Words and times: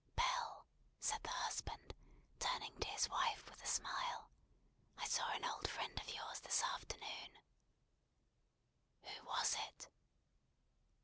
"Belle," 0.15 0.65
said 0.99 1.21
the 1.21 1.29
husband, 1.29 1.93
turning 2.39 2.75
to 2.79 2.87
his 2.87 3.07
wife 3.07 3.47
with 3.47 3.61
a 3.61 3.67
smile, 3.67 4.31
"I 4.97 5.05
saw 5.07 5.29
an 5.29 5.45
old 5.45 5.67
friend 5.69 5.99
of 5.99 6.09
yours 6.11 6.39
this 6.39 6.63
afternoon." 6.63 7.37
"Who 9.03 9.25
was 9.27 9.55
it?" 9.59 9.89